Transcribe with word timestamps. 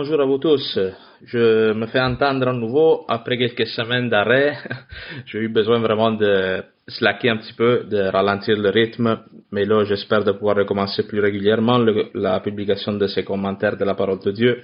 Bonjour 0.00 0.20
à 0.20 0.26
vous 0.26 0.38
tous. 0.38 0.78
Je 1.24 1.72
me 1.72 1.86
fais 1.86 2.00
entendre 2.00 2.46
à 2.46 2.52
nouveau 2.52 3.04
après 3.08 3.36
quelques 3.36 3.66
semaines 3.66 4.08
d'arrêt. 4.08 4.56
J'ai 5.26 5.40
eu 5.40 5.48
besoin 5.48 5.80
vraiment 5.80 6.12
de 6.12 6.62
slacker 6.86 7.30
un 7.30 7.38
petit 7.38 7.52
peu, 7.54 7.82
de 7.82 8.02
ralentir 8.02 8.56
le 8.56 8.68
rythme, 8.70 9.18
mais 9.50 9.64
là 9.64 9.82
j'espère 9.82 10.22
de 10.22 10.30
pouvoir 10.30 10.54
recommencer 10.56 11.04
plus 11.04 11.18
régulièrement 11.18 11.84
la 12.14 12.38
publication 12.38 12.92
de 12.92 13.08
ces 13.08 13.24
commentaires 13.24 13.76
de 13.76 13.84
la 13.84 13.94
parole 13.94 14.20
de 14.20 14.30
Dieu. 14.30 14.62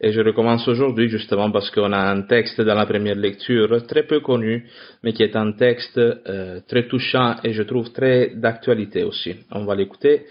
Et 0.00 0.12
je 0.12 0.22
recommence 0.22 0.66
aujourd'hui 0.66 1.10
justement 1.10 1.50
parce 1.50 1.70
qu'on 1.70 1.92
a 1.92 2.10
un 2.10 2.22
texte 2.22 2.62
dans 2.62 2.74
la 2.74 2.86
première 2.86 3.16
lecture 3.16 3.86
très 3.86 4.04
peu 4.04 4.20
connu, 4.20 4.66
mais 5.02 5.12
qui 5.12 5.22
est 5.24 5.36
un 5.36 5.52
texte 5.52 5.98
euh, 5.98 6.60
très 6.66 6.88
touchant 6.88 7.34
et 7.44 7.52
je 7.52 7.64
trouve 7.64 7.92
très 7.92 8.30
d'actualité 8.34 9.04
aussi. 9.04 9.34
On 9.52 9.66
va 9.66 9.74
l'écouter. 9.74 10.24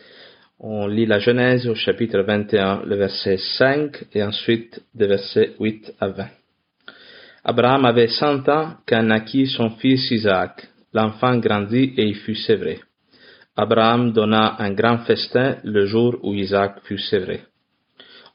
On 0.62 0.88
lit 0.88 1.06
la 1.06 1.20
Genèse 1.20 1.68
au 1.70 1.76
chapitre 1.76 2.20
21, 2.20 2.84
le 2.86 2.98
verset 2.98 3.38
5 3.38 4.08
et 4.12 4.22
ensuite 4.22 4.82
des 4.94 5.08
versets 5.08 5.56
8 5.58 5.94
à 6.02 6.10
20. 6.10 6.28
Abraham 7.46 7.86
avait 7.86 8.10
cent 8.10 8.48
ans 8.50 8.74
quand 8.86 9.02
naquit 9.02 9.48
son 9.48 9.70
fils 9.78 10.12
Isaac. 10.12 10.68
L'enfant 10.92 11.38
grandit 11.38 11.94
et 11.96 12.04
il 12.04 12.16
fut 12.16 12.36
sévré. 12.36 12.82
Abraham 13.56 14.12
donna 14.12 14.58
un 14.60 14.72
grand 14.72 14.98
festin 15.06 15.60
le 15.64 15.86
jour 15.86 16.18
où 16.24 16.34
Isaac 16.34 16.82
fut 16.84 17.00
sévré. 17.00 17.40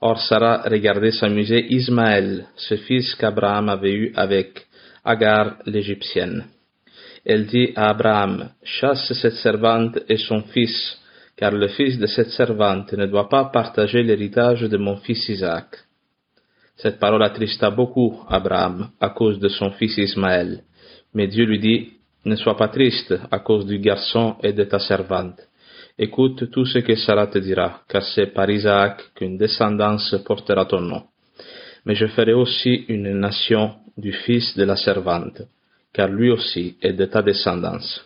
Or 0.01 0.19
Sarah 0.19 0.63
regardait 0.67 1.13
s'amuser 1.13 1.75
Ismaël, 1.75 2.47
ce 2.57 2.77
fils 2.77 3.15
qu'Abraham 3.17 3.69
avait 3.69 3.93
eu 3.93 4.13
avec 4.17 4.67
Agar 5.05 5.57
l'Égyptienne. 5.67 6.47
Elle 7.27 7.45
dit 7.45 7.73
à 7.77 7.91
Abraham, 7.91 8.49
chasse 8.63 9.13
cette 9.13 9.35
servante 9.35 9.99
et 10.09 10.17
son 10.17 10.41
fils, 10.45 10.99
car 11.37 11.53
le 11.53 11.69
fils 11.69 11.99
de 11.99 12.07
cette 12.07 12.31
servante 12.31 12.93
ne 12.93 13.07
doit 13.07 13.29
pas 13.29 13.47
partager 13.47 14.03
l'héritage 14.03 14.63
de 14.63 14.77
mon 14.77 14.97
fils 14.97 15.29
Isaac. 15.29 15.67
Cette 16.77 16.99
parole 16.99 17.23
attrista 17.23 17.71
beaucoup 17.71 18.21
Abraham 18.29 18.91
à 19.01 19.11
cause 19.11 19.39
de 19.39 19.49
son 19.49 19.71
fils 19.73 19.97
Ismaël. 19.97 20.63
Mais 21.13 21.29
Dieu 21.29 21.45
lui 21.45 21.59
dit, 21.59 21.93
ne 22.25 22.37
sois 22.37 22.57
pas 22.57 22.69
triste 22.69 23.15
à 23.31 23.39
cause 23.39 23.67
du 23.67 23.79
garçon 23.79 24.37
et 24.43 24.53
de 24.53 24.65
ta 24.65 24.79
servante. 24.79 25.41
Écoute 25.99 26.51
tout 26.51 26.65
ce 26.67 26.79
que 26.79 26.97
Sarah 26.97 27.29
te 27.29 27.39
dira, 27.39 27.83
car 27.89 28.03
c'est 28.03 28.27
par 28.27 28.51
Isaac 28.51 29.13
qu'une 29.15 29.37
descendance 29.37 30.17
portera 30.25 30.67
ton 30.67 30.81
nom. 30.81 31.05
Mais 31.85 31.95
je 31.95 32.07
ferai 32.07 32.33
aussi 32.33 32.85
une 32.89 33.13
nation 33.13 33.75
du 33.97 34.13
fils 34.13 34.57
de 34.57 34.65
la 34.65 34.77
servante, 34.77 35.43
car 35.93 36.09
lui 36.09 36.31
aussi 36.31 36.77
est 36.83 36.95
de 36.95 37.05
ta 37.05 37.23
descendance. 37.23 38.05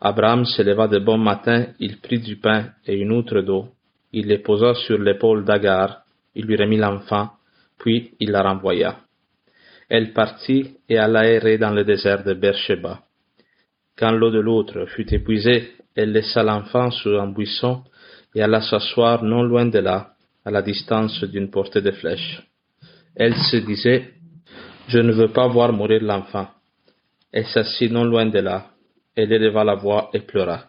Abraham 0.00 0.44
se 0.44 0.62
leva 0.62 0.88
de 0.88 0.98
bon 0.98 1.18
matin, 1.18 1.68
il 1.78 1.98
prit 2.00 2.18
du 2.18 2.36
pain 2.36 2.70
et 2.86 2.96
une 2.96 3.12
outre 3.12 3.40
d'eau, 3.40 3.68
il 4.12 4.26
les 4.26 4.38
posa 4.38 4.74
sur 4.74 4.98
l'épaule 4.98 5.44
d'Agar, 5.44 6.02
il 6.34 6.44
lui 6.44 6.56
remit 6.56 6.76
l'enfant, 6.76 7.30
puis 7.78 8.12
il 8.20 8.30
la 8.30 8.42
renvoya. 8.42 8.98
Elle 9.88 10.12
partit 10.12 10.76
et 10.88 10.98
alla 10.98 11.26
errer 11.26 11.58
dans 11.58 11.70
le 11.70 11.84
désert 11.84 12.24
de 12.24 12.34
Beersheba. 12.34 13.00
Quand 13.96 14.10
l'eau 14.10 14.30
de 14.30 14.40
l'autre 14.40 14.84
fut 14.86 15.12
épuisée, 15.14 15.72
elle 15.94 16.12
laissa 16.12 16.42
l'enfant 16.42 16.90
sur 16.90 17.20
un 17.20 17.28
buisson 17.28 17.82
et 18.34 18.42
alla 18.42 18.60
s'asseoir 18.60 19.24
non 19.24 19.42
loin 19.42 19.66
de 19.66 19.78
là, 19.78 20.12
à 20.44 20.50
la 20.50 20.60
distance 20.60 21.24
d'une 21.24 21.50
portée 21.50 21.80
de 21.80 21.90
flèche. 21.90 22.42
Elle 23.14 23.34
se 23.34 23.56
disait, 23.56 24.10
Je 24.88 24.98
ne 24.98 25.12
veux 25.12 25.32
pas 25.32 25.48
voir 25.48 25.72
mourir 25.72 26.02
l'enfant. 26.02 26.48
Elle 27.32 27.46
s'assit 27.46 27.90
non 27.90 28.04
loin 28.04 28.26
de 28.26 28.38
là, 28.38 28.66
elle 29.16 29.32
éleva 29.32 29.64
la 29.64 29.74
voix 29.74 30.10
et 30.12 30.20
pleura. 30.20 30.66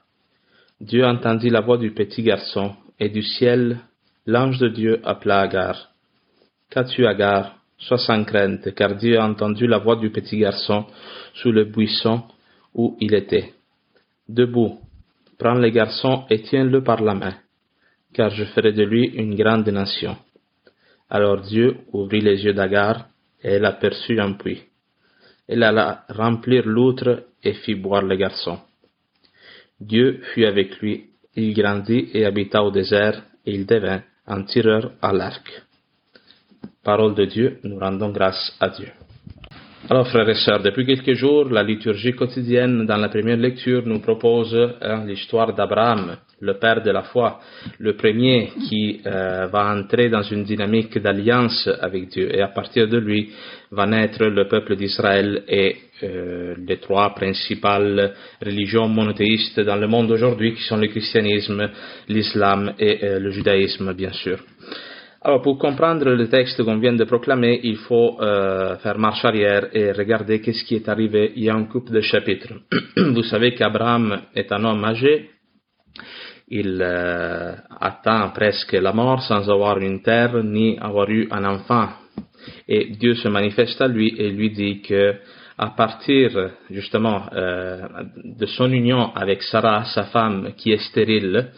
Dieu 0.80 1.06
entendit 1.06 1.50
la 1.50 1.62
voix 1.62 1.78
du 1.78 1.92
petit 1.92 2.24
garçon, 2.24 2.76
et 3.00 3.10
du 3.10 3.22
ciel, 3.22 3.78
l'ange 4.26 4.58
de 4.58 4.70
Dieu 4.70 5.02
appela 5.04 5.42
Agar. 5.42 5.90
Qu'as-tu, 6.70 7.06
Agar? 7.06 7.58
Sois 7.80 8.00
sans 8.00 8.24
crainte, 8.24 8.74
car 8.74 8.96
Dieu 8.96 9.20
a 9.20 9.26
entendu 9.26 9.68
la 9.68 9.78
voix 9.78 9.98
du 9.98 10.10
petit 10.10 10.40
garçon 10.40 10.86
sous 11.36 11.52
le 11.52 11.66
buisson 11.66 12.24
où 12.74 12.98
il 13.00 13.14
était. 13.14 13.54
Debout, 14.28 14.80
prends 15.38 15.54
le 15.54 15.70
garçon 15.70 16.26
et 16.30 16.42
tiens-le 16.42 16.84
par 16.84 17.04
la 17.04 17.14
main, 17.14 17.36
car 18.14 18.32
je 18.32 18.46
ferai 18.46 18.72
de 18.72 18.84
lui 18.84 19.06
une 19.06 19.36
grande 19.36 19.70
nation. 19.70 20.18
Alors 21.10 21.42
Dieu 21.42 21.78
ouvrit 21.94 22.22
les 22.22 22.44
yeux 22.44 22.54
d'Agar, 22.54 23.10
et 23.44 23.50
elle 23.50 23.66
aperçut 23.66 24.20
un 24.20 24.34
puits. 24.34 24.64
Elle 25.48 25.64
alla 25.64 26.04
remplir 26.10 26.64
l'outre 26.66 27.26
et 27.48 27.54
fit 27.54 27.76
boire 27.76 28.04
le 28.04 28.16
garçon. 28.16 28.60
Dieu 29.80 30.22
fut 30.34 30.46
avec 30.46 30.80
lui, 30.80 31.06
il 31.36 31.54
grandit 31.54 32.10
et 32.14 32.26
habita 32.26 32.62
au 32.64 32.72
désert, 32.72 33.24
et 33.46 33.54
il 33.54 33.66
devint 33.66 34.02
un 34.26 34.44
tireur 34.44 34.92
à 35.02 35.14
l'arc. 35.14 35.48
Parole 36.84 37.16
de 37.16 37.26
Dieu, 37.26 37.60
nous 37.64 37.80
rendons 37.80 38.12
grâce 38.12 38.56
à 38.60 38.70
Dieu. 38.70 38.90
Alors, 39.90 40.08
frères 40.10 40.28
et 40.28 40.36
sœurs, 40.36 40.62
depuis 40.62 40.86
quelques 40.86 41.14
jours, 41.14 41.46
la 41.46 41.64
liturgie 41.64 42.14
quotidienne 42.14 42.86
dans 42.86 42.98
la 42.98 43.08
première 43.08 43.38
lecture 43.38 43.86
nous 43.86 44.00
propose 44.00 44.54
hein, 44.82 45.06
l'histoire 45.06 45.54
d'Abraham, 45.54 46.18
le 46.40 46.54
père 46.60 46.84
de 46.84 46.92
la 46.92 47.04
foi, 47.04 47.40
le 47.80 47.96
premier 47.96 48.52
qui 48.68 49.02
euh, 49.06 49.48
va 49.48 49.74
entrer 49.74 50.10
dans 50.10 50.22
une 50.22 50.44
dynamique 50.44 50.98
d'alliance 51.00 51.70
avec 51.82 52.10
Dieu. 52.10 52.34
Et 52.36 52.42
à 52.42 52.50
partir 52.50 52.88
de 52.88 52.98
lui 52.98 53.32
va 53.72 53.86
naître 53.86 54.24
le 54.24 54.48
peuple 54.48 54.76
d'Israël 54.76 55.44
et 55.48 55.76
euh, 56.04 56.54
les 56.68 56.78
trois 56.78 57.16
principales 57.16 58.14
religions 58.46 58.88
monothéistes 58.88 59.60
dans 59.62 59.76
le 59.76 59.88
monde 59.88 60.12
aujourd'hui, 60.12 60.54
qui 60.54 60.62
sont 60.64 60.78
le 60.78 60.88
christianisme, 60.88 61.70
l'islam 62.08 62.74
et 62.78 63.04
euh, 63.04 63.20
le 63.20 63.32
judaïsme, 63.32 63.94
bien 63.94 64.12
sûr. 64.12 64.38
Alors, 65.22 65.42
pour 65.42 65.58
comprendre 65.58 66.06
le 66.12 66.30
texte 66.30 66.64
qu'on 66.64 66.78
vient 66.78 66.94
de 66.94 67.04
proclamer, 67.04 67.60
il 67.64 67.78
faut 67.78 68.22
euh, 68.22 68.78
faire 68.78 69.00
marche 69.00 69.26
arrière 69.26 69.68
et 69.74 69.92
regarder 69.92 70.40
qu'est-ce 70.40 70.64
qui 70.64 70.76
est 70.76 70.88
arrivé 70.88 71.34
il 71.36 71.46
y 71.46 71.50
a 71.50 71.56
un 71.56 71.66
couple 71.66 71.92
de 71.92 72.02
chapitres. 72.02 72.54
Vous 72.96 73.24
savez 73.24 73.56
qu'Abraham 73.56 74.22
est 74.36 74.52
un 74.52 74.64
homme 74.64 74.86
âgé. 74.86 75.32
Il 76.50 76.80
euh, 76.82 77.54
atteint 77.80 78.30
presque 78.30 78.74
la 78.74 78.94
mort 78.94 79.22
sans 79.22 79.50
avoir 79.50 79.80
une 79.80 80.02
terre 80.02 80.44
ni 80.44 80.78
avoir 80.80 81.10
eu 81.10 81.28
un 81.30 81.44
enfant. 81.44 81.90
Et 82.68 82.92
Dieu 82.92 83.16
se 83.16 83.28
manifeste 83.28 83.82
à 83.82 83.88
lui 83.88 84.16
et 84.18 84.30
lui 84.30 84.52
dit 84.52 84.82
que 84.82 85.16
à 85.58 85.72
partir 85.72 86.52
justement 86.70 87.24
euh, 87.34 87.86
de 88.24 88.46
son 88.46 88.72
union 88.72 89.14
avec 89.16 89.42
Sarah, 89.44 89.86
sa 89.86 90.04
femme 90.04 90.54
qui 90.56 90.72
est 90.72 90.90
stérile, 90.90 91.52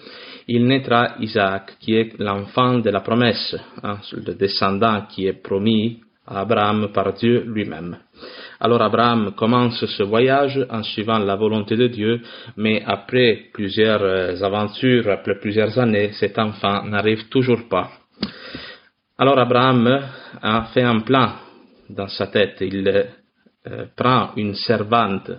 il 0.47 0.65
naîtra 0.65 1.15
Isaac, 1.19 1.75
qui 1.79 1.93
est 1.93 2.17
l'enfant 2.17 2.79
de 2.79 2.89
la 2.89 3.01
promesse, 3.01 3.55
hein, 3.83 3.99
le 4.13 4.33
descendant 4.33 5.03
qui 5.07 5.27
est 5.27 5.43
promis 5.43 6.01
Abraham 6.37 6.91
par 6.93 7.13
Dieu 7.13 7.43
lui-même. 7.47 7.97
Alors 8.59 8.81
Abraham 8.81 9.33
commence 9.35 9.85
ce 9.85 10.03
voyage 10.03 10.65
en 10.69 10.83
suivant 10.83 11.19
la 11.19 11.35
volonté 11.35 11.77
de 11.77 11.87
Dieu, 11.87 12.21
mais 12.57 12.83
après 12.85 13.49
plusieurs 13.53 14.01
euh, 14.01 14.43
aventures, 14.43 15.09
après 15.09 15.39
plusieurs 15.39 15.77
années, 15.79 16.11
cet 16.13 16.37
enfant 16.37 16.83
n'arrive 16.83 17.29
toujours 17.29 17.67
pas. 17.69 17.89
Alors 19.17 19.39
Abraham 19.39 20.01
a 20.41 20.63
fait 20.73 20.83
un 20.83 20.99
plan 20.99 21.31
dans 21.89 22.07
sa 22.07 22.27
tête. 22.27 22.57
Il 22.61 22.87
euh, 22.87 23.85
prend 23.95 24.31
une 24.35 24.55
servante 24.55 25.31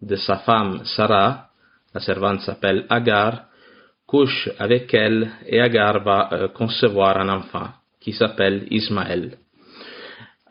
de 0.00 0.16
sa 0.16 0.38
femme 0.38 0.80
Sarah, 0.84 1.48
la 1.94 2.00
servante 2.00 2.40
s'appelle 2.40 2.86
Agar, 2.88 3.44
couche 4.06 4.48
avec 4.58 4.92
elle 4.94 5.30
et 5.46 5.60
Agar 5.60 6.02
va 6.02 6.28
euh, 6.32 6.48
concevoir 6.48 7.18
un 7.18 7.28
enfant 7.28 7.68
qui 8.00 8.12
s'appelle 8.12 8.66
Ismaël. 8.70 9.38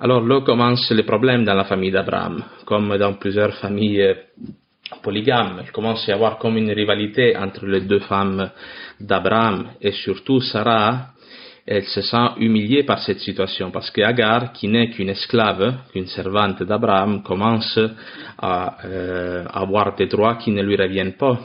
Alors 0.04 0.22
là 0.22 0.42
commencent 0.42 0.92
les 0.92 1.04
problèmes 1.04 1.46
dans 1.46 1.54
la 1.54 1.64
famille 1.64 1.90
d'Abraham, 1.90 2.44
comme 2.66 2.98
dans 2.98 3.14
plusieurs 3.14 3.54
familles 3.56 4.14
polygames. 5.02 5.62
Il 5.66 5.72
commence 5.72 6.04
à 6.10 6.12
y 6.12 6.14
avoir 6.14 6.38
comme 6.40 6.58
une 6.58 6.72
rivalité 6.72 7.38
entre 7.38 7.66
les 7.66 7.80
deux 7.80 8.02
femmes 8.02 8.52
d'Abraham 9.00 9.70
et 9.80 9.94
surtout 9.94 10.42
Sarah. 10.42 11.08
Elle 11.66 11.86
se 11.86 12.02
sent 12.02 12.32
humiliée 12.40 12.84
par 12.84 13.00
cette 13.00 13.20
situation 13.20 13.72
parce 13.72 13.90
que 13.92 14.02
Agar, 14.02 14.52
qui 14.52 14.68
n'est 14.68 14.90
qu'une 14.90 15.08
esclave, 15.08 15.74
qu'une 15.94 16.08
servante 16.08 16.62
d'Abraham, 16.64 17.24
commence 17.24 17.80
à 18.38 18.76
euh, 18.84 19.46
avoir 19.54 19.96
des 19.96 20.08
droits 20.08 20.36
qui 20.36 20.52
ne 20.52 20.62
lui 20.62 20.76
reviennent 20.76 21.14
pas 21.14 21.40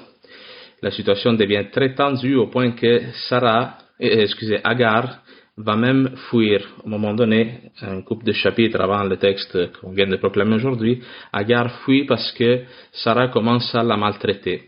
la 0.83 0.91
situation 0.91 1.33
devient 1.33 1.65
très 1.73 1.95
tendue 1.95 2.37
au 2.37 2.47
point 2.47 2.73
que 2.73 3.03
Sarah, 3.29 3.79
euh, 4.01 4.23
excusez, 4.23 4.61
Agar 4.63 5.19
va 5.59 5.77
même 5.77 6.17
fuir. 6.31 6.67
Au 6.85 6.89
moment 6.89 7.15
donné, 7.15 7.71
un 7.83 8.03
couple 8.03 8.25
de 8.25 8.33
chapitres 8.33 8.81
avant 8.81 9.03
le 9.05 9.17
texte 9.17 9.73
qu'on 9.81 9.91
vient 9.91 10.07
de 10.07 10.17
proclamer 10.17 10.55
aujourd'hui, 10.55 11.03
Agar 11.33 11.81
fuit 11.83 12.05
parce 12.05 12.33
que 12.33 12.63
Sarah 12.93 13.29
commence 13.29 13.75
à 13.75 13.83
la 13.83 13.97
maltraiter. 13.97 14.63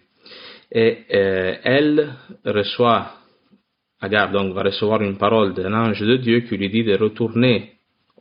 Et 0.72 0.98
euh, 1.12 1.54
elle 1.62 2.12
reçoit 2.44 3.12
Agar 4.00 4.32
donc 4.32 4.54
va 4.54 4.62
recevoir 4.62 5.02
une 5.02 5.18
parole 5.18 5.54
d'un 5.54 5.72
ange 5.74 6.00
de 6.00 6.16
Dieu 6.16 6.40
qui 6.40 6.56
lui 6.56 6.70
dit 6.70 6.84
de 6.84 6.96
retourner 6.96 7.72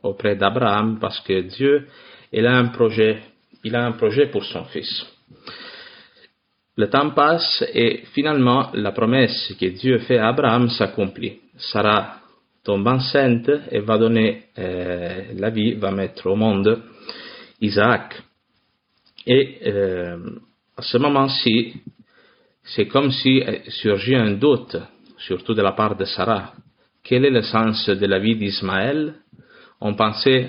auprès 0.02 0.36
d'Abraham 0.36 0.98
parce 1.00 1.20
que 1.20 1.40
Dieu, 1.40 1.86
il 2.32 2.46
a 2.46 2.56
un 2.56 2.66
projet, 2.66 3.18
il 3.64 3.74
a 3.74 3.86
un 3.86 3.92
projet 3.92 4.26
pour 4.26 4.44
son 4.44 4.64
fils. 4.64 5.06
Le 6.76 6.88
temps 6.88 7.10
passe 7.10 7.64
et 7.74 8.04
finalement 8.14 8.70
la 8.74 8.92
promesse 8.92 9.54
que 9.58 9.66
Dieu 9.66 9.98
fait 10.00 10.18
à 10.18 10.28
Abraham 10.28 10.68
s'accomplit. 10.68 11.40
Sarah 11.56 12.19
tombe 12.64 12.86
enceinte 12.86 13.50
et 13.70 13.80
va 13.80 13.98
donner 13.98 14.44
la 14.56 15.50
vie, 15.50 15.74
va 15.74 15.90
mettre 15.90 16.26
au 16.26 16.36
monde 16.36 16.82
Isaac. 17.60 18.22
Et 19.26 19.58
à 20.76 20.82
ce 20.82 20.98
moment-ci, 20.98 21.74
c'est 22.62 22.86
comme 22.86 23.10
si 23.10 23.42
euh, 23.42 23.58
surgit 23.68 24.14
un 24.14 24.32
doute, 24.32 24.76
surtout 25.18 25.54
de 25.54 25.62
la 25.62 25.72
part 25.72 25.96
de 25.96 26.04
Sarah. 26.04 26.54
Quel 27.02 27.24
est 27.24 27.30
le 27.30 27.42
sens 27.42 27.88
de 27.88 28.06
la 28.06 28.18
vie 28.18 28.36
d'Ismaël? 28.36 29.14
On 29.80 29.94
pensait, 29.94 30.48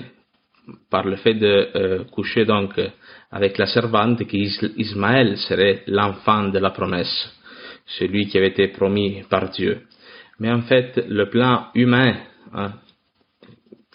par 0.90 1.04
le 1.04 1.16
fait 1.16 1.34
de 1.34 2.04
coucher 2.12 2.44
donc 2.44 2.80
avec 3.30 3.58
la 3.58 3.66
servante, 3.66 4.24
qu'Ismaël 4.26 5.36
serait 5.38 5.82
l'enfant 5.86 6.48
de 6.48 6.58
la 6.58 6.70
promesse, 6.70 7.30
celui 7.86 8.28
qui 8.28 8.38
avait 8.38 8.48
été 8.48 8.68
promis 8.68 9.22
par 9.28 9.50
Dieu. 9.50 9.82
Mais 10.38 10.50
en 10.50 10.62
fait, 10.62 11.04
le 11.08 11.28
plan 11.28 11.66
humain 11.74 12.16
hein, 12.52 12.72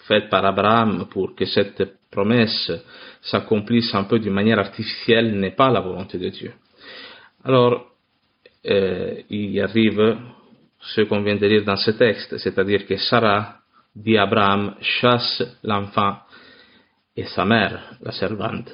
fait 0.06 0.28
par 0.28 0.44
Abraham 0.44 1.06
pour 1.10 1.34
que 1.34 1.44
cette 1.44 1.82
promesse 2.10 2.72
s'accomplisse 3.22 3.94
un 3.94 4.04
peu 4.04 4.18
d'une 4.18 4.32
manière 4.32 4.58
artificielle 4.58 5.38
n'est 5.38 5.54
pas 5.54 5.70
la 5.70 5.80
volonté 5.80 6.18
de 6.18 6.28
Dieu. 6.28 6.52
Alors, 7.44 7.86
euh, 8.66 9.14
il 9.30 9.60
arrive 9.60 10.16
ce 10.80 11.02
qu'on 11.02 11.22
vient 11.22 11.36
de 11.36 11.46
lire 11.46 11.64
dans 11.64 11.76
ce 11.76 11.90
texte, 11.92 12.38
c'est-à-dire 12.38 12.86
que 12.86 12.96
Sarah 12.96 13.56
dit 13.94 14.16
à 14.16 14.22
Abraham, 14.22 14.74
chasse 14.80 15.42
l'enfant 15.62 16.18
et 17.16 17.24
sa 17.24 17.44
mère, 17.44 17.96
la 18.00 18.12
servante. 18.12 18.72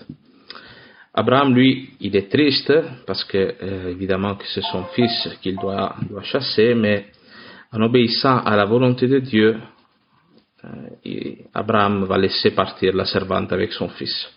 Abraham, 1.15 1.55
lui, 1.55 1.91
il 2.01 2.15
est 2.17 2.31
triste 2.31 2.73
parce 3.07 3.25
que, 3.25 3.55
euh, 3.63 3.91
évidemment, 3.91 4.35
que 4.35 4.45
c'est 4.47 4.65
son 4.73 4.85
fils 4.87 5.29
qu'il 5.41 5.57
doit, 5.57 5.95
doit 6.11 6.23
chasser, 6.25 6.75
mais 6.75 7.07
en 7.75 7.83
obéissant 7.83 8.39
à 8.39 8.57
la 8.57 8.65
volonté 8.67 9.09
de 9.09 9.19
Dieu, 9.19 9.57
euh, 10.65 11.33
Abraham 11.53 12.05
va 12.05 12.17
laisser 12.17 12.53
partir 12.53 12.95
la 12.95 13.05
servante 13.05 13.53
avec 13.53 13.73
son 13.73 13.89
fils. 13.89 14.31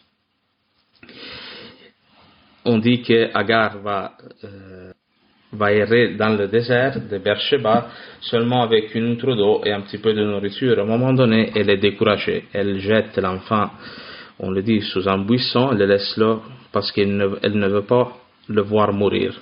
On 2.66 2.80
dit 2.80 3.02
que 3.04 3.30
Agar 3.34 3.78
va, 3.78 4.14
euh, 4.44 4.92
va 5.54 5.72
errer 5.72 6.16
dans 6.16 6.36
le 6.36 6.48
désert 6.48 7.00
de 7.00 7.18
Beersheba 7.20 7.90
seulement 8.22 8.64
avec 8.64 8.94
une 8.96 9.12
outre 9.12 9.36
d'eau 9.36 9.62
et 9.64 9.72
un 9.72 9.82
petit 9.82 10.00
peu 10.00 10.14
de 10.14 10.24
nourriture. 10.24 10.80
À 10.80 10.82
un 10.82 10.86
moment 10.86 11.14
donné, 11.14 11.52
elle 11.56 11.70
est 11.70 11.78
découragée. 11.78 12.46
Elle 12.52 12.80
jette 12.80 13.18
l'enfant, 13.18 13.70
on 14.40 14.50
le 14.50 14.64
dit, 14.64 14.82
sous 14.82 15.08
un 15.08 15.20
buisson, 15.20 15.70
elle 15.72 15.78
le 15.78 15.86
laisse 15.86 16.18
là 16.18 16.40
parce 16.72 16.92
qu'elle 16.92 17.16
ne 17.16 17.68
veut 17.68 17.86
pas 17.86 18.18
le 18.50 18.62
voir 18.64 18.92
mourir. 18.94 19.40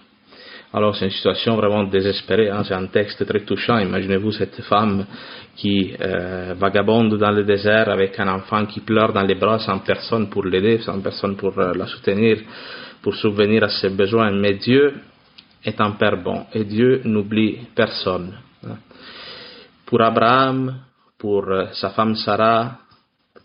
Alors 0.76 0.94
c'est 0.94 1.06
une 1.06 1.12
situation 1.12 1.56
vraiment 1.56 1.86
désespérée, 1.86 2.50
hein. 2.50 2.66
c'est 2.68 2.74
un 2.74 2.88
texte 2.88 3.26
très 3.26 3.46
touchant. 3.46 3.80
Imaginez-vous 3.80 4.34
cette 4.34 4.62
femme 4.64 5.06
qui 5.56 5.96
euh, 6.02 6.54
vagabonde 6.58 7.18
dans 7.18 7.32
le 7.32 7.46
désert 7.46 7.88
avec 7.88 8.20
un 8.20 8.28
enfant 8.28 8.66
qui 8.66 8.82
pleure 8.82 9.14
dans 9.14 9.22
les 9.22 9.36
bras 9.36 9.58
sans 9.60 9.80
personne 9.80 10.30
pour 10.30 10.44
l'aider, 10.44 10.80
sans 10.80 11.00
personne 11.00 11.38
pour 11.38 11.58
euh, 11.58 11.72
la 11.74 11.88
soutenir, 11.88 12.40
pour 13.02 13.16
subvenir 13.16 13.64
à 13.64 13.70
ses 13.70 13.88
besoins. 13.88 14.30
Mais 14.32 14.56
Dieu 14.56 14.96
est 15.64 15.80
un 15.80 15.92
Père 15.92 16.22
bon 16.22 16.46
et 16.54 16.66
Dieu 16.66 17.04
n'oublie 17.06 17.58
personne. 17.74 18.34
Pour 19.86 20.02
Abraham, 20.02 20.76
pour 21.18 21.48
euh, 21.48 21.68
sa 21.72 21.92
femme 21.92 22.16
Sarah, 22.16 22.80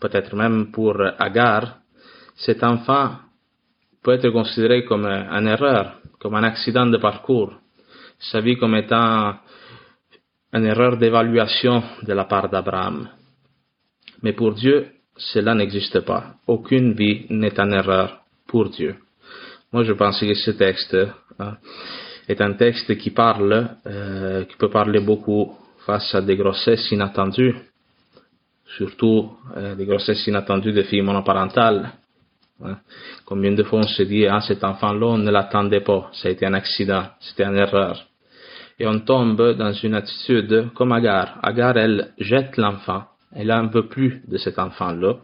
peut-être 0.01 0.35
même 0.35 0.69
pour 0.69 1.01
Agar, 1.17 1.77
cet 2.35 2.61
enfant 2.61 3.11
peut 4.03 4.13
être 4.13 4.29
considéré 4.29 4.83
comme 4.85 5.05
une 5.05 5.47
erreur, 5.47 5.99
comme 6.19 6.35
un 6.35 6.43
accident 6.43 6.85
de 6.85 6.97
parcours, 6.97 7.53
sa 8.19 8.41
vie 8.41 8.57
comme 8.57 8.75
étant 8.75 9.35
une 10.53 10.65
erreur 10.65 10.97
d'évaluation 10.97 11.83
de 12.03 12.13
la 12.13 12.25
part 12.25 12.49
d'Abraham. 12.49 13.09
Mais 14.21 14.33
pour 14.33 14.53
Dieu, 14.53 14.87
cela 15.15 15.53
n'existe 15.53 16.01
pas. 16.01 16.35
Aucune 16.47 16.93
vie 16.93 17.25
n'est 17.29 17.59
une 17.59 17.73
erreur 17.73 18.21
pour 18.47 18.69
Dieu. 18.69 18.95
Moi, 19.71 19.83
je 19.83 19.93
pense 19.93 20.19
que 20.19 20.33
ce 20.33 20.51
texte 20.51 20.97
hein, 21.39 21.57
est 22.27 22.41
un 22.41 22.53
texte 22.53 22.97
qui 22.97 23.11
parle, 23.11 23.69
euh, 23.85 24.43
qui 24.45 24.57
peut 24.57 24.69
parler 24.69 24.99
beaucoup 24.99 25.55
face 25.85 26.13
à 26.13 26.21
des 26.21 26.35
grossesses 26.35 26.91
inattendues, 26.91 27.55
surtout 28.77 29.31
euh, 29.55 29.75
des 29.75 29.85
grossesses 29.85 30.27
inattendues 30.27 30.73
de 30.73 30.83
filles 30.83 31.01
monoparentales. 31.01 31.91
Combien 33.25 33.51
de 33.53 33.63
fois 33.63 33.79
on 33.79 33.87
se 33.87 34.03
dit, 34.03 34.25
ah, 34.25 34.41
cet 34.41 34.63
enfant-là, 34.63 35.07
on 35.07 35.17
ne 35.17 35.31
l'attendait 35.31 35.81
pas, 35.81 36.09
ça 36.13 36.27
a 36.27 36.31
été 36.31 36.45
un 36.45 36.53
accident, 36.53 37.05
c'était 37.19 37.45
une 37.45 37.57
erreur. 37.57 38.07
Et 38.79 38.87
on 38.87 38.99
tombe 38.99 39.55
dans 39.57 39.73
une 39.73 39.93
attitude 39.93 40.69
comme 40.73 40.91
Agar. 40.91 41.39
Agar, 41.43 41.77
elle 41.77 42.13
jette 42.17 42.57
l'enfant, 42.57 43.03
elle 43.33 43.47
n'en 43.47 43.67
veut 43.67 43.87
plus 43.87 44.23
de 44.27 44.37
cet 44.37 44.59
enfant-là, 44.59 45.17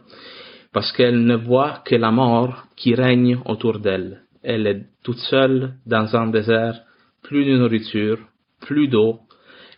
parce 0.72 0.92
qu'elle 0.92 1.24
ne 1.24 1.36
voit 1.36 1.82
que 1.84 1.96
la 1.96 2.10
mort 2.10 2.66
qui 2.76 2.94
règne 2.94 3.40
autour 3.46 3.80
d'elle. 3.80 4.22
Elle 4.42 4.66
est 4.66 4.84
toute 5.02 5.18
seule 5.18 5.74
dans 5.86 6.14
un 6.14 6.28
désert, 6.28 6.80
plus 7.22 7.44
de 7.44 7.56
nourriture, 7.56 8.18
plus 8.60 8.88
d'eau. 8.88 9.20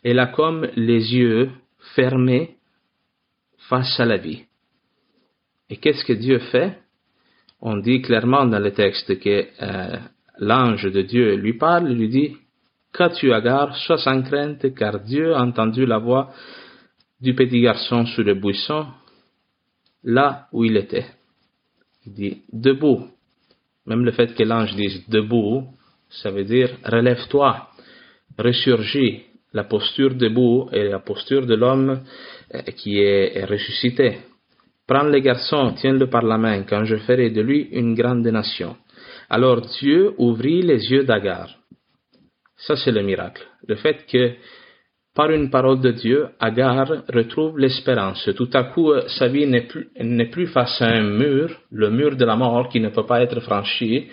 Elle 0.02 0.18
a 0.18 0.26
comme 0.26 0.68
les 0.76 1.14
yeux 1.14 1.50
fermés 1.94 2.56
face 3.68 3.98
à 3.98 4.04
la 4.04 4.16
vie. 4.16 4.44
Et 5.68 5.76
qu'est-ce 5.76 6.04
que 6.04 6.12
Dieu 6.12 6.38
fait? 6.38 6.76
On 7.62 7.76
dit 7.76 8.00
clairement 8.00 8.46
dans 8.46 8.58
le 8.58 8.72
texte 8.72 9.18
que 9.20 9.46
euh, 9.62 9.96
l'ange 10.38 10.84
de 10.84 11.02
Dieu 11.02 11.34
lui 11.36 11.54
parle, 11.54 11.88
lui 11.88 12.08
dit, 12.08 12.36
Qu'as-tu, 12.92 13.32
Agar, 13.32 13.76
sois 13.76 13.98
sans 13.98 14.22
crainte, 14.22 14.74
car 14.74 15.00
Dieu 15.00 15.34
a 15.34 15.42
entendu 15.42 15.86
la 15.86 15.98
voix 15.98 16.32
du 17.20 17.34
petit 17.34 17.60
garçon 17.60 18.04
sur 18.06 18.24
le 18.24 18.34
buisson, 18.34 18.86
là 20.02 20.48
où 20.52 20.64
il 20.64 20.76
était. 20.76 21.06
Il 22.06 22.14
dit, 22.14 22.42
debout. 22.52 23.06
Même 23.86 24.04
le 24.04 24.12
fait 24.12 24.34
que 24.34 24.42
l'ange 24.42 24.74
dise 24.74 25.08
debout, 25.08 25.66
ça 26.08 26.30
veut 26.30 26.44
dire 26.44 26.70
relève-toi, 26.84 27.68
ressurgis. 28.38 29.22
La 29.52 29.64
posture 29.64 30.14
debout 30.14 30.68
est 30.72 30.88
la 30.88 31.00
posture 31.00 31.44
de 31.46 31.54
l'homme 31.54 32.00
euh, 32.54 32.62
qui 32.76 33.00
est 33.00 33.44
ressuscité. 33.44 34.18
Prends 34.90 35.04
le 35.04 35.20
garçon, 35.20 35.74
tiens-le 35.76 36.08
par 36.08 36.22
la 36.22 36.36
main, 36.36 36.64
quand 36.64 36.84
je 36.84 36.96
ferai 36.96 37.30
de 37.30 37.42
lui 37.42 37.68
une 37.70 37.94
grande 37.94 38.26
nation. 38.26 38.74
Alors 39.28 39.60
Dieu 39.60 40.14
ouvrit 40.18 40.62
les 40.62 40.90
yeux 40.90 41.04
d'Agar. 41.04 41.48
Ça, 42.56 42.74
c'est 42.74 42.90
le 42.90 43.02
miracle. 43.02 43.46
Le 43.68 43.76
fait 43.76 44.04
que, 44.10 44.32
par 45.14 45.30
une 45.30 45.48
parole 45.48 45.80
de 45.80 45.92
Dieu, 45.92 46.26
Agar 46.40 46.88
retrouve 47.08 47.56
l'espérance. 47.56 48.28
Tout 48.36 48.50
à 48.52 48.64
coup, 48.64 48.92
sa 49.06 49.28
vie 49.28 49.46
n'est 49.46 49.68
plus, 49.68 49.90
plus 50.32 50.48
face 50.48 50.82
à 50.82 50.88
un 50.88 51.02
mur, 51.04 51.56
le 51.70 51.90
mur 51.90 52.16
de 52.16 52.24
la 52.24 52.34
mort 52.34 52.68
qui 52.68 52.80
ne 52.80 52.88
peut 52.88 53.06
pas 53.06 53.22
être 53.22 53.38
franchi, 53.38 54.08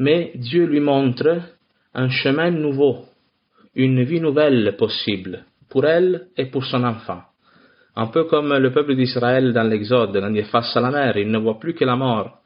mais 0.00 0.32
Dieu 0.34 0.66
lui 0.66 0.80
montre 0.80 1.40
un 1.94 2.08
chemin 2.08 2.50
nouveau, 2.50 3.04
une 3.76 4.02
vie 4.02 4.20
nouvelle 4.20 4.74
possible, 4.76 5.44
pour 5.68 5.84
elle 5.84 6.26
et 6.36 6.46
pour 6.46 6.64
son 6.64 6.82
enfant. 6.82 7.22
Un 7.98 8.08
peu 8.08 8.24
comme 8.24 8.54
le 8.54 8.72
peuple 8.72 8.94
d'Israël 8.94 9.54
dans 9.54 9.62
l'Exode, 9.62 10.12
quand 10.12 10.34
il 10.34 10.44
face 10.44 10.76
à 10.76 10.80
la 10.80 10.90
mer, 10.90 11.16
il 11.16 11.30
ne 11.30 11.38
voit 11.38 11.58
plus 11.58 11.74
que 11.74 11.84
la 11.84 11.96
mort. 11.96 12.40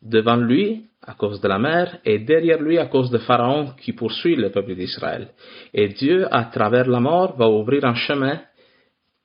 Devant 0.00 0.36
lui, 0.36 0.84
à 1.04 1.14
cause 1.14 1.40
de 1.40 1.48
la 1.48 1.58
mer, 1.58 1.98
et 2.04 2.20
derrière 2.20 2.62
lui, 2.62 2.78
à 2.78 2.86
cause 2.86 3.10
de 3.10 3.18
Pharaon 3.18 3.72
qui 3.80 3.92
poursuit 3.92 4.36
le 4.36 4.50
peuple 4.50 4.76
d'Israël. 4.76 5.28
Et 5.74 5.88
Dieu, 5.88 6.26
à 6.30 6.44
travers 6.44 6.88
la 6.88 7.00
mort, 7.00 7.36
va 7.36 7.48
ouvrir 7.48 7.84
un 7.84 7.94
chemin 7.94 8.40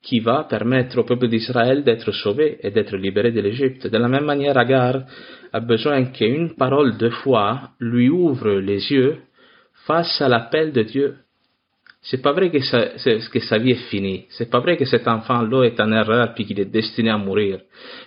qui 0.02 0.18
va 0.18 0.44
permettre 0.44 0.98
au 0.98 1.04
peuple 1.04 1.28
d'Israël 1.28 1.84
d'être 1.84 2.10
sauvé 2.12 2.58
et 2.60 2.70
d'être 2.70 2.96
libéré 2.96 3.30
de 3.30 3.40
l'Égypte. 3.40 3.86
De 3.86 3.98
la 3.98 4.08
même 4.08 4.24
manière, 4.24 4.58
Agar 4.58 5.02
a 5.52 5.60
besoin 5.60 6.06
qu'une 6.06 6.54
parole 6.56 6.96
de 6.96 7.10
foi 7.10 7.70
lui 7.78 8.08
ouvre 8.08 8.50
les 8.58 8.90
yeux 8.90 9.18
face 9.86 10.20
à 10.20 10.28
l'appel 10.28 10.72
de 10.72 10.82
Dieu 10.82 11.16
c'est 12.00 12.22
pas 12.22 12.32
vrai 12.32 12.50
que 12.50 12.60
sa, 12.60 12.88
que 12.88 13.58
vie 13.58 13.72
est 13.72 13.88
finie. 13.90 14.26
C'est 14.30 14.50
pas 14.50 14.60
vrai 14.60 14.76
que 14.76 14.84
cet 14.84 15.08
enfant-là 15.08 15.64
est 15.64 15.80
en 15.80 15.90
erreur 15.92 16.32
puis 16.32 16.44
qu'il 16.44 16.60
est 16.60 16.72
destiné 16.72 17.10
à 17.10 17.18
mourir. 17.18 17.60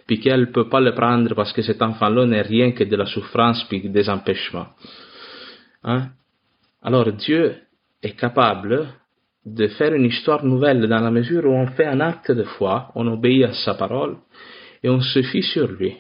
Puis 0.08 0.20
qu'elle 0.20 0.52
peut 0.52 0.70
pas 0.70 0.80
le 0.80 0.96
prendre 0.96 1.36
parce 1.36 1.52
que 1.52 1.62
cet 1.62 1.82
enfant-là 1.82 2.26
n'est 2.26 2.42
rien 2.42 2.72
que 2.72 2.84
de 2.84 2.96
la 2.96 3.06
souffrance 3.06 3.64
puis 3.66 3.90
des 3.90 4.10
empêchements. 4.10 4.68
Hein? 5.84 6.10
Alors 6.82 7.12
Dieu 7.12 7.56
est 8.02 8.18
capable 8.18 8.88
de 9.46 9.68
faire 9.68 9.94
une 9.94 10.06
histoire 10.06 10.46
nouvelle 10.46 10.88
dans 10.88 11.02
la 11.02 11.12
mesure 11.12 11.46
où 11.46 11.54
on 11.54 11.68
fait 11.68 11.86
un 11.86 12.00
acte 12.00 12.32
de 12.32 12.44
foi, 12.44 12.92
on 12.96 13.08
obéit 13.08 13.44
à 13.44 13.54
sa 13.54 13.74
parole 13.74 14.18
et 14.84 14.90
on 14.90 15.02
se 15.02 15.22
fie 15.22 15.44
sur 15.44 15.68
lui. 15.68 15.98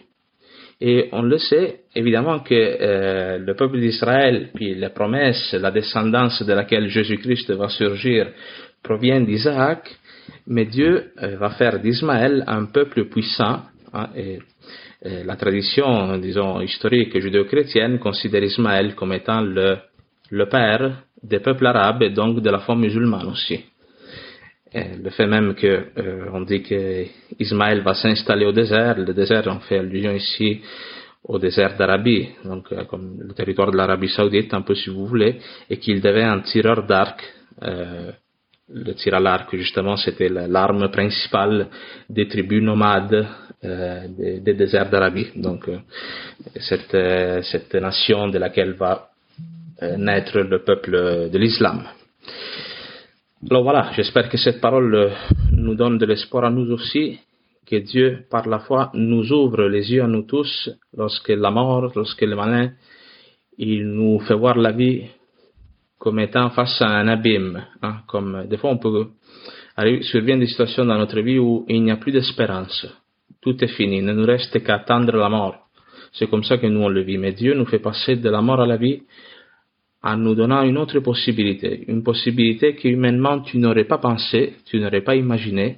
Et 0.84 1.10
on 1.12 1.22
le 1.22 1.38
sait, 1.38 1.82
évidemment 1.96 2.40
que 2.40 2.56
euh, 2.56 3.38
le 3.38 3.54
peuple 3.54 3.80
d'Israël, 3.80 4.50
puis 4.56 4.74
les 4.74 4.90
promesses, 4.90 5.54
la 5.54 5.70
descendance 5.70 6.42
de 6.42 6.54
laquelle 6.54 6.88
Jésus-Christ 6.88 7.52
va 7.52 7.70
surgir, 7.70 8.32
provient 8.82 9.22
d'Isaac, 9.22 9.96
mais 10.48 10.66
Dieu 10.66 11.12
euh, 11.22 11.38
va 11.38 11.52
faire 11.52 11.80
d'Ismaël 11.80 12.44
un 12.48 12.66
peuple 12.66 13.06
puissant. 13.06 13.62
Hein, 13.94 14.10
et, 14.16 14.40
la 15.04 15.36
tradition, 15.36 16.16
disons, 16.20 16.62
historique 16.62 17.20
judéo-chrétienne 17.20 17.98
considère 17.98 18.44
Ismaël 18.44 18.94
comme 18.94 19.14
étant 19.14 19.42
le, 19.42 19.78
le 20.30 20.46
père 20.46 21.06
des 21.24 21.40
peuples 21.40 21.66
arabes 21.66 22.04
et 22.04 22.12
donc 22.12 22.40
de 22.40 22.50
la 22.52 22.60
foi 22.60 22.76
musulmane 22.76 23.26
aussi. 23.26 23.66
Le 24.74 25.10
fait 25.10 25.28
même 25.28 25.54
que 25.54 25.68
euh, 25.98 26.26
on 26.34 26.42
dit 26.42 26.64
que 26.64 27.06
Ismaël 27.40 27.82
va 27.82 27.94
s'installer 27.94 28.46
au 28.46 28.52
désert, 28.52 28.98
le 28.98 29.14
désert 29.14 29.44
on 29.48 29.60
fait 29.60 29.80
allusion 29.80 30.12
ici 30.12 30.62
au 31.24 31.38
désert 31.38 31.76
d'Arabie, 31.78 32.30
donc 32.46 32.72
euh, 32.72 32.86
comme 32.86 33.18
le 33.20 33.34
territoire 33.34 33.72
de 33.72 33.78
l'Arabie 33.78 34.10
saoudite 34.10 34.54
un 34.54 34.62
peu 34.62 34.74
si 34.76 34.90
vous 34.90 35.06
voulez, 35.06 35.40
et 35.70 35.78
qu'il 35.78 36.02
devait 36.02 36.24
un 36.24 36.40
tireur 36.40 36.86
d'arc 36.86 37.22
euh, 37.64 38.12
le 38.74 38.94
tir 38.94 39.14
à 39.14 39.20
l'arc, 39.20 39.54
justement, 39.58 39.98
c'était 39.98 40.30
l'arme 40.30 40.90
principale 40.90 41.68
des 42.10 42.30
tribus 42.30 42.64
nomades 42.64 43.28
euh, 43.66 44.08
des, 44.08 44.54
déserts 44.54 44.90
d'Arabie. 44.90 45.28
Donc, 45.36 45.70
cette, 46.56 46.96
cette 47.44 47.74
nation 47.76 48.30
de 48.30 48.38
laquelle 48.38 48.72
va 48.72 49.10
naître 49.98 50.40
le 50.40 50.64
peuple 50.64 51.30
de 51.30 51.38
l'islam. 51.38 51.84
Alors 53.50 53.64
voilà, 53.64 53.92
j'espère 53.96 54.30
que 54.30 54.38
cette 54.38 54.62
parole 54.62 55.12
nous 55.52 55.74
donne 55.74 55.98
de 55.98 56.06
l'espoir 56.06 56.46
à 56.46 56.52
nous 56.52 56.72
aussi, 56.72 57.20
que 57.66 57.78
Dieu, 57.78 58.26
par 58.30 58.48
la 58.48 58.60
foi, 58.60 58.92
nous 58.94 59.32
ouvre 59.32 59.64
les 59.64 59.92
yeux 59.92 60.04
à 60.04 60.08
nous 60.08 60.24
tous 60.24 60.70
lorsque 60.96 61.30
la 61.30 61.50
mort, 61.50 61.92
lorsque 61.96 62.22
le 62.22 62.36
malin, 62.36 62.74
il 63.58 63.88
nous 63.88 64.20
fait 64.20 64.36
voir 64.36 64.58
la 64.58 64.72
vie 64.72 65.06
comme 65.98 66.20
étant 66.20 66.52
face 66.52 66.82
à 66.84 66.90
un 66.90 67.08
abîme. 67.08 67.66
Hein, 67.82 68.02
comme 68.08 68.46
des 68.48 68.58
fois 68.58 68.70
on 68.70 68.78
peut 68.78 69.08
arriver, 69.76 70.04
survient 70.04 70.38
des 70.38 70.48
situations 70.48 70.86
dans 70.86 70.98
notre 71.00 71.20
vie 71.22 71.40
où 71.40 71.66
il 71.68 71.82
n'y 71.84 71.92
a 71.92 71.98
plus 71.98 72.12
d'espérance. 72.12 72.86
Tout 73.42 73.64
est 73.64 73.76
fini, 73.76 73.98
il 73.98 74.06
ne 74.06 74.14
nous 74.14 74.26
reste 74.26 74.64
qu'à 74.64 74.76
attendre 74.76 75.18
la 75.18 75.30
mort. 75.30 75.68
C'est 76.14 76.30
comme 76.30 76.44
ça 76.44 76.60
que 76.60 76.68
nous 76.68 76.82
on 76.82 76.90
le 76.90 77.02
vit. 77.02 77.18
Mais 77.18 77.32
Dieu 77.32 77.56
nous 77.56 77.66
fait 77.66 77.80
passer 77.80 78.18
de 78.18 78.30
la 78.30 78.42
mort 78.42 78.62
à 78.62 78.68
la 78.68 78.78
vie 78.78 79.02
en 80.04 80.18
nous 80.18 80.36
donnant 80.36 80.64
une 80.64 80.78
autre 80.78 81.00
possibilité, 81.00 81.84
une 81.88 82.04
possibilité 82.04 82.76
que 82.76 82.88
humainement 82.88 83.42
tu 83.42 83.58
n'aurais 83.58 83.86
pas 83.86 84.00
pensé, 84.00 84.56
tu 84.66 84.80
n'aurais 84.80 85.02
pas 85.02 85.16
imaginé, 85.16 85.78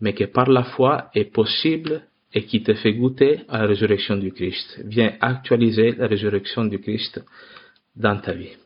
mais 0.00 0.14
qui 0.14 0.26
par 0.26 0.48
la 0.48 0.64
foi 0.64 1.10
est 1.14 1.32
possible 1.32 2.02
et 2.32 2.44
qui 2.44 2.62
te 2.62 2.74
fait 2.74 2.94
goûter 2.94 3.40
à 3.48 3.58
la 3.58 3.66
résurrection 3.66 4.16
du 4.16 4.32
Christ. 4.32 4.80
Viens 4.84 5.14
actualiser 5.20 5.92
la 5.92 6.06
résurrection 6.06 6.64
du 6.64 6.78
Christ 6.78 7.20
dans 7.96 8.18
ta 8.20 8.32
vie. 8.32 8.56